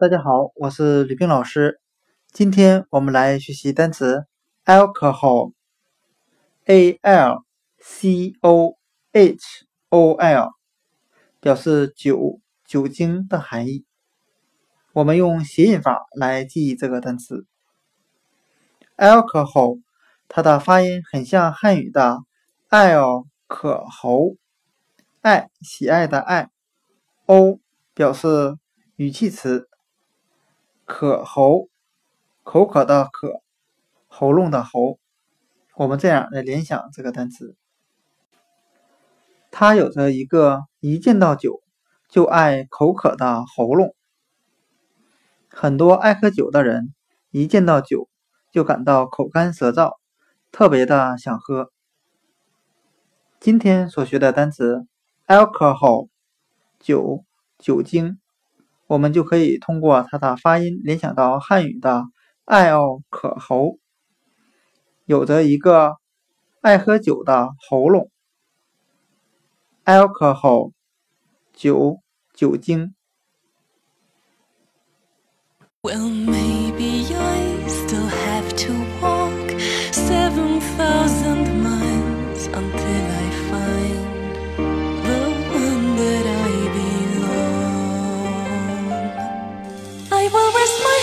[0.00, 1.78] 大家好，我是吕冰老师。
[2.32, 4.24] 今天我们来学习单词
[4.64, 5.52] alcohol，a
[7.02, 7.44] l
[7.78, 8.78] c o
[9.12, 9.36] h
[9.90, 10.52] o l，
[11.38, 13.84] 表示酒、酒精的含义。
[14.94, 17.44] 我们用谐音法来记忆这个单词
[18.96, 19.82] alcohol，
[20.28, 22.20] 它的发音很像汉语的
[22.68, 22.94] 爱
[23.46, 24.36] 可喉，
[25.20, 26.48] 爱喜爱的爱
[27.26, 27.60] ，o
[27.92, 28.56] 表示
[28.96, 29.66] 语气词。
[30.92, 31.68] 渴喉，
[32.42, 33.40] 口渴的渴，
[34.08, 34.98] 喉咙的喉，
[35.76, 37.54] 我们这样来联想这个单词。
[39.52, 41.62] 他有着一个一见到酒
[42.08, 43.94] 就爱口渴的喉咙。
[45.48, 46.92] 很多爱喝酒的人
[47.30, 48.08] 一见到酒
[48.50, 49.94] 就感到口干舌燥，
[50.50, 51.70] 特别的想喝。
[53.38, 54.86] 今天所学的单词
[55.28, 56.08] alcohol，
[56.80, 57.24] 酒，
[57.58, 58.18] 酒精。
[58.90, 62.02] 我们就可以通过它的发音联想到汉语的
[62.46, 63.78] “alcohol”，
[65.04, 65.94] 有着一个
[66.60, 68.10] 爱喝酒的喉咙。
[69.84, 70.72] alcohol，
[71.52, 72.00] 酒，
[72.34, 72.92] 酒精。
[90.32, 90.52] will
[90.84, 90.99] my